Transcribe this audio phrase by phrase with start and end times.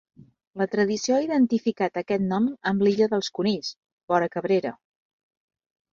[0.61, 3.73] La tradició ha identificat aquest nom amb l'illa dels Conills,
[4.15, 4.77] vora Cabrera.